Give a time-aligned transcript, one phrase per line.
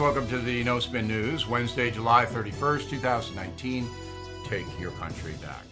[0.00, 3.86] Welcome to the No Spin News, Wednesday, July 31st, 2019.
[4.46, 5.62] Take your country back.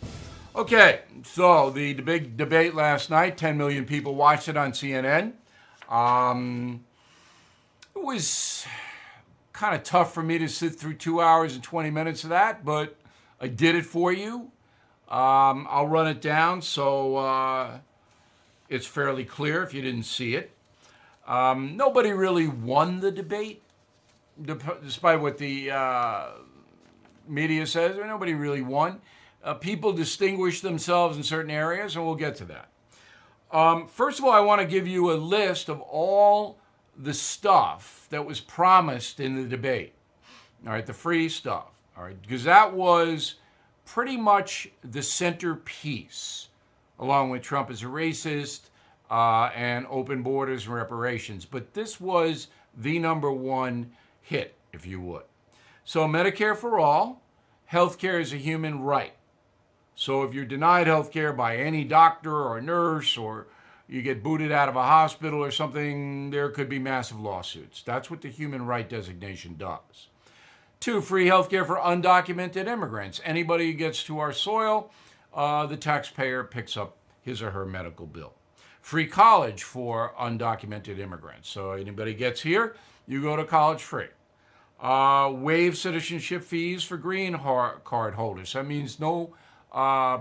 [0.54, 5.32] Okay, so the big debate last night, 10 million people watched it on CNN.
[5.88, 6.84] Um,
[7.96, 8.66] it was
[9.54, 12.66] kind of tough for me to sit through two hours and 20 minutes of that,
[12.66, 12.96] but
[13.40, 14.50] I did it for you.
[15.08, 17.78] Um, I'll run it down so uh,
[18.68, 20.50] it's fairly clear if you didn't see it.
[21.26, 23.62] Um, nobody really won the debate,
[24.42, 26.26] despite what the uh,
[27.26, 27.96] media says.
[27.96, 29.00] Nobody really won.
[29.42, 32.68] Uh, people distinguish themselves in certain areas, and we'll get to that.
[33.50, 36.58] Um, first of all, I want to give you a list of all
[36.96, 39.94] the stuff that was promised in the debate.
[40.66, 41.70] All right, the free stuff.
[41.96, 43.36] All right, because that was
[43.86, 46.48] pretty much the centerpiece,
[46.98, 48.68] along with Trump as a racist
[49.10, 51.44] uh, and open borders and reparations.
[51.44, 53.92] But this was the number one
[54.28, 55.22] hit, if you would.
[55.84, 57.22] So, Medicare for all,
[57.72, 59.14] healthcare is a human right.
[59.94, 63.46] So, if you're denied healthcare by any doctor or nurse or
[63.88, 67.82] you get booted out of a hospital or something, there could be massive lawsuits.
[67.82, 70.08] That's what the human right designation does.
[70.78, 73.22] Two, free health care for undocumented immigrants.
[73.24, 74.92] Anybody who gets to our soil,
[75.32, 78.34] uh, the taxpayer picks up his or her medical bill.
[78.82, 81.48] Free college for undocumented immigrants.
[81.48, 82.76] So anybody gets here,
[83.06, 84.08] you go to college free.
[84.80, 87.36] Uh, waive citizenship fees for green
[87.84, 88.52] card holders.
[88.52, 89.34] That means no
[89.72, 90.18] uh,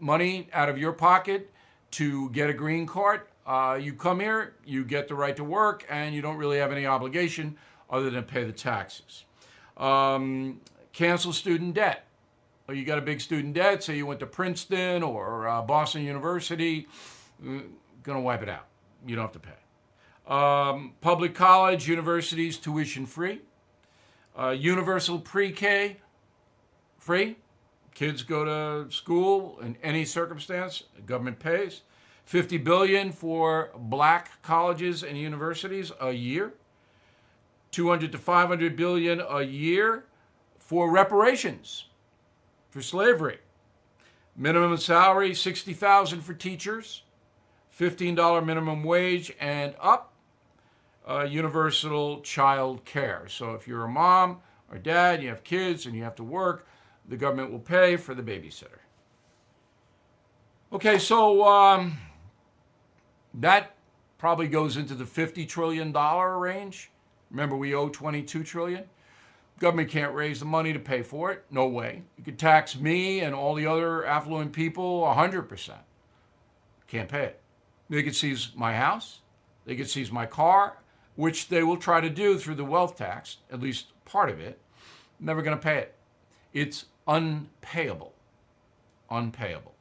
[0.00, 1.50] money out of your pocket
[1.92, 3.22] to get a green card.
[3.46, 6.72] Uh, you come here, you get the right to work, and you don't really have
[6.72, 7.56] any obligation
[7.90, 9.24] other than pay the taxes.
[9.76, 10.60] Um,
[10.92, 12.04] cancel student debt.
[12.68, 16.02] Or you got a big student debt, say you went to Princeton or uh, Boston
[16.04, 16.86] University,
[17.42, 17.68] going
[18.04, 18.66] to wipe it out.
[19.06, 20.32] You don't have to pay.
[20.32, 23.40] Um, public college, universities, tuition free.
[24.38, 25.98] Uh, universal pre K,
[26.98, 27.36] free.
[27.94, 31.82] Kids go to school in any circumstance, government pays.
[32.24, 36.54] 50 billion for black colleges and universities a year.
[37.72, 40.04] 200 to 500 billion a year
[40.58, 41.86] for reparations
[42.70, 43.38] for slavery.
[44.36, 47.02] Minimum salary 60,000 for teachers,
[47.78, 50.11] $15 minimum wage and up.
[51.08, 53.26] Uh, universal child care.
[53.28, 54.38] So if you're a mom
[54.70, 56.66] or dad, you have kids and you have to work,
[57.08, 58.78] the government will pay for the babysitter.
[60.72, 61.98] Okay, so um,
[63.34, 63.74] that
[64.16, 66.90] probably goes into the $50 trillion range.
[67.30, 68.84] Remember, we owe 22 trillion.
[69.58, 71.44] Government can't raise the money to pay for it.
[71.50, 72.02] No way.
[72.16, 75.70] You could tax me and all the other affluent people 100%.
[76.86, 77.40] Can't pay it.
[77.90, 79.20] They could seize my house.
[79.64, 80.78] They could seize my car,
[81.16, 84.58] which they will try to do through the wealth tax, at least part of it.
[85.20, 85.94] Never going to pay it.
[86.52, 88.14] It's unpayable.
[89.10, 89.74] Unpayable.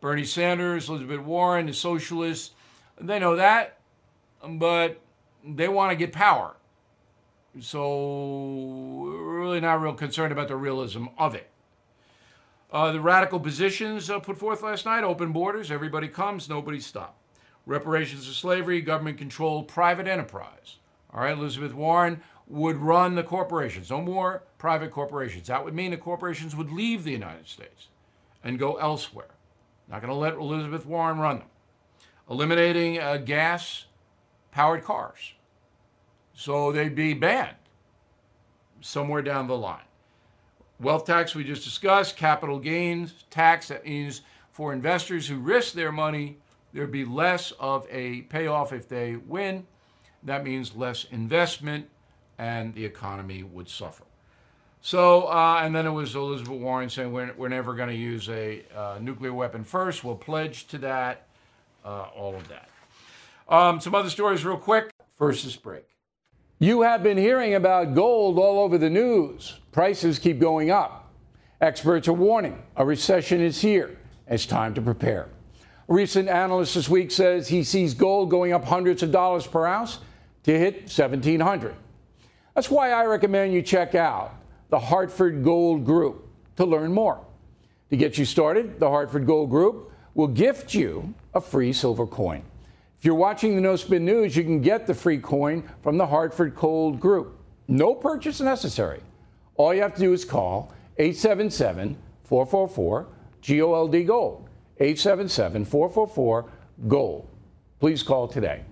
[0.00, 2.54] Bernie Sanders, Elizabeth Warren, the socialists,
[3.00, 3.78] they know that,
[4.46, 5.00] but
[5.44, 6.56] they want to get power.
[7.60, 8.44] So,
[9.02, 11.48] we're really not real concerned about the realism of it.
[12.70, 17.18] Uh, the radical positions uh, put forth last night open borders, everybody comes, nobody stopped.
[17.66, 20.76] Reparations of slavery, government controlled private enterprise.
[21.12, 25.48] All right, Elizabeth Warren would run the corporations, no more private corporations.
[25.48, 27.88] That would mean the corporations would leave the United States
[28.44, 29.34] and go elsewhere.
[29.88, 31.48] Not going to let Elizabeth Warren run them.
[32.30, 33.86] Eliminating uh, gas
[34.52, 35.34] powered cars.
[36.34, 37.56] So they'd be banned
[38.80, 39.80] somewhere down the line.
[40.78, 44.22] Wealth tax we just discussed, capital gains tax, that means
[44.52, 46.38] for investors who risk their money,
[46.76, 49.66] there'd be less of a payoff if they win.
[50.22, 51.88] That means less investment
[52.38, 54.04] and the economy would suffer.
[54.82, 58.28] So, uh, and then it was Elizabeth Warren saying we're, we're never going to use
[58.28, 60.04] a uh, nuclear weapon first.
[60.04, 61.26] We'll pledge to that,
[61.82, 62.68] uh, all of that.
[63.48, 64.90] Um, some other stories, real quick.
[65.16, 65.86] First, this break.
[66.58, 69.58] You have been hearing about gold all over the news.
[69.72, 71.10] Prices keep going up.
[71.60, 73.96] Experts are warning a recession is here.
[74.28, 75.28] It's time to prepare.
[75.88, 80.00] Recent analyst this week says he sees gold going up hundreds of dollars per ounce
[80.42, 81.74] to hit 1700.
[82.54, 84.34] That's why I recommend you check out
[84.70, 87.24] the Hartford Gold Group to learn more.
[87.90, 92.42] To get you started, the Hartford Gold Group will gift you a free silver coin.
[92.98, 96.06] If you're watching the No Spin News, you can get the free coin from the
[96.06, 97.38] Hartford Gold Group.
[97.68, 99.00] No purchase necessary.
[99.56, 103.06] All you have to do is call 877 444
[103.46, 104.45] GOLD Gold.
[104.78, 106.50] 877 444
[106.88, 107.28] GOLD.
[107.80, 108.62] Please call today.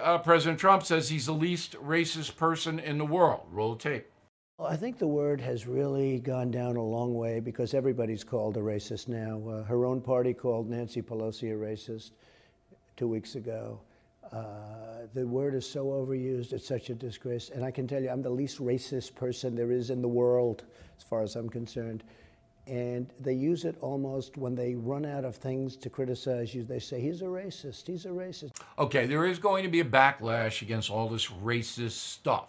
[0.00, 3.42] uh, President Trump says he's the least racist person in the world.
[3.50, 4.06] Roll tape.
[4.58, 8.56] Well, I think the word has really gone down a long way because everybody's called
[8.56, 9.42] a racist now.
[9.48, 12.12] Uh, her own party called Nancy Pelosi a racist
[12.96, 13.80] two weeks ago.
[14.30, 17.50] Uh, the word is so overused, it's such a disgrace.
[17.52, 20.64] And I can tell you, I'm the least racist person there is in the world,
[20.96, 22.04] as far as I'm concerned.
[22.66, 26.62] And they use it almost when they run out of things to criticize you.
[26.62, 28.52] They say, he's a racist, he's a racist.
[28.78, 32.48] Okay, there is going to be a backlash against all this racist stuff.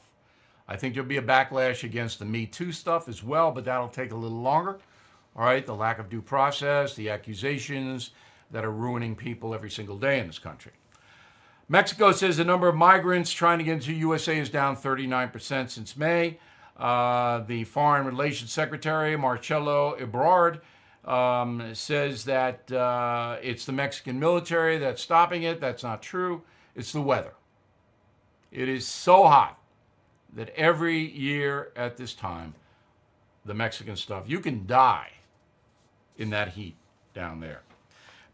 [0.67, 3.89] I think there'll be a backlash against the Me Too stuff as well, but that'll
[3.89, 4.79] take a little longer.
[5.35, 8.11] All right, the lack of due process, the accusations
[8.51, 10.73] that are ruining people every single day in this country.
[11.67, 15.97] Mexico says the number of migrants trying to get into USA is down 39% since
[15.97, 16.37] May.
[16.77, 20.61] Uh, the Foreign Relations Secretary, Marcelo Ebrard,
[21.05, 25.61] um, says that uh, it's the Mexican military that's stopping it.
[25.61, 26.41] That's not true.
[26.75, 27.33] It's the weather.
[28.51, 29.59] It is so hot
[30.35, 32.55] that every year at this time,
[33.45, 35.09] the Mexican stuff, you can die
[36.17, 36.75] in that heat
[37.13, 37.61] down there.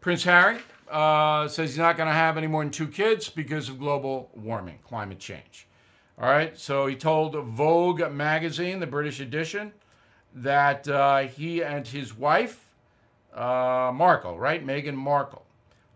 [0.00, 0.58] Prince Harry
[0.90, 4.30] uh, says he's not going to have any more than two kids because of global
[4.34, 5.66] warming, climate change.
[6.20, 9.72] All right, so he told Vogue magazine, the British edition,
[10.34, 12.74] that uh, he and his wife,
[13.34, 15.46] uh, Markle, right, Meghan Markle,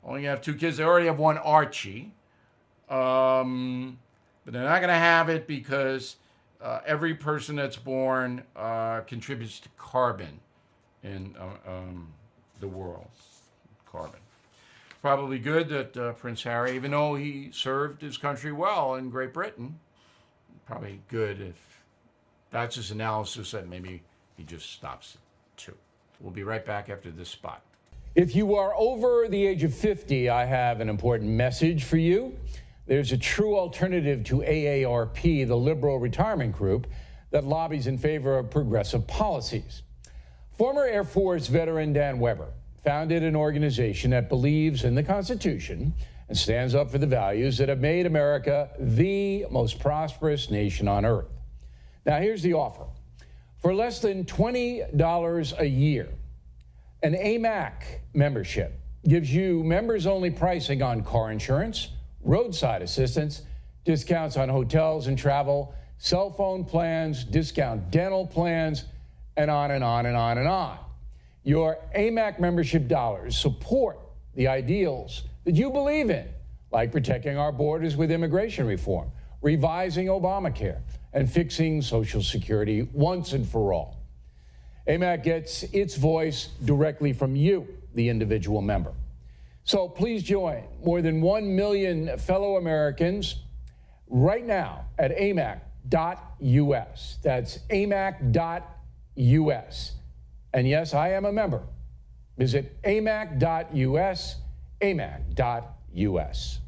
[0.02, 0.78] only have two kids.
[0.78, 2.12] They already have one, Archie.
[2.88, 3.98] Um,
[4.46, 6.16] but they're not going to have it because
[6.62, 10.40] uh, every person that's born uh, contributes to carbon
[11.02, 12.14] in uh, um,
[12.60, 13.08] the world.
[13.84, 14.20] Carbon.
[15.02, 19.34] Probably good that uh, Prince Harry, even though he served his country well in Great
[19.34, 19.78] Britain,
[20.66, 21.82] probably good if
[22.50, 24.02] that's his analysis that maybe
[24.36, 25.18] he just stops
[25.56, 25.74] too.
[26.20, 27.62] We'll be right back after this spot.
[28.14, 32.36] If you are over the age of 50, I have an important message for you.
[32.86, 36.86] There's a true alternative to AARP, the liberal retirement group
[37.30, 39.82] that lobbies in favor of progressive policies.
[40.56, 42.52] Former Air Force veteran Dan Weber
[42.84, 45.92] founded an organization that believes in the Constitution
[46.28, 51.04] and stands up for the values that have made America the most prosperous nation on
[51.04, 51.28] earth.
[52.06, 52.86] Now, here's the offer
[53.58, 56.08] for less than $20 a year,
[57.02, 58.78] an AMAC membership
[59.08, 61.88] gives you members only pricing on car insurance
[62.24, 63.42] roadside assistance,
[63.84, 68.84] discounts on hotels and travel, cell phone plans, discount dental plans,
[69.36, 70.78] and on and on and on and on.
[71.42, 73.98] Your AMAC membership dollars support
[74.34, 76.28] the ideals that you believe in,
[76.70, 79.10] like protecting our borders with immigration reform,
[79.42, 80.80] revising Obamacare,
[81.12, 84.00] and fixing Social Security once and for all.
[84.88, 88.92] AMAC gets its voice directly from you, the individual member.
[89.64, 93.36] So please join more than 1 million fellow Americans
[94.08, 95.60] right now at amac.us.
[97.22, 98.32] That's amac.us.
[100.52, 101.62] And yes, I am a member.
[102.36, 104.36] Visit amac.us,
[104.80, 106.60] amac.us.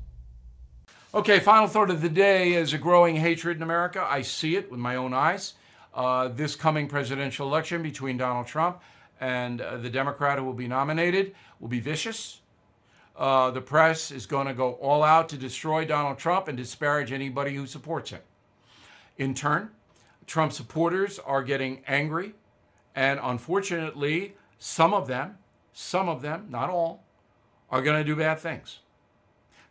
[1.14, 4.06] Okay, final thought of the day is a growing hatred in America.
[4.08, 5.54] I see it with my own eyes.
[5.94, 8.82] Uh, this coming presidential election between Donald Trump
[9.18, 12.40] and uh, the Democrat who will be nominated will be vicious
[13.16, 17.12] uh, the press is going to go all out to destroy Donald Trump and disparage
[17.12, 18.20] anybody who supports him.
[19.16, 19.70] In turn,
[20.26, 22.34] Trump supporters are getting angry,
[22.94, 25.38] and unfortunately, some of them,
[25.72, 27.04] some of them, not all,
[27.70, 28.80] are going to do bad things.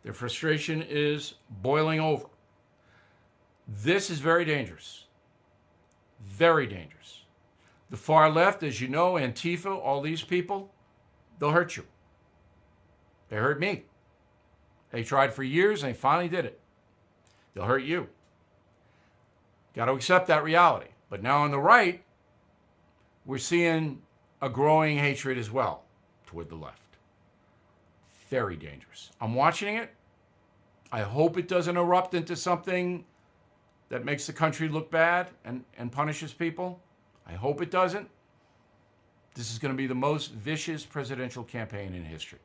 [0.02, 2.26] Their frustration is boiling over.
[3.66, 5.06] This is very dangerous.
[6.24, 7.24] Very dangerous.
[7.90, 10.72] The far left, as you know, Antifa, all these people,
[11.38, 11.84] they'll hurt you.
[13.28, 13.84] They hurt me.
[14.90, 16.60] They tried for years and they finally did it.
[17.54, 18.08] They'll hurt you.
[19.74, 20.90] Got to accept that reality.
[21.10, 22.02] But now on the right,
[23.24, 24.02] we're seeing
[24.40, 25.84] a growing hatred as well
[26.26, 26.85] toward the left.
[28.28, 29.10] Very dangerous.
[29.20, 29.94] I'm watching it.
[30.92, 33.04] I hope it doesn't erupt into something
[33.88, 36.80] that makes the country look bad and, and punishes people.
[37.26, 38.08] I hope it doesn't.
[39.34, 42.38] This is going to be the most vicious presidential campaign in history.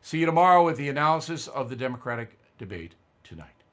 [0.00, 3.63] See you tomorrow with the analysis of the Democratic debate tonight.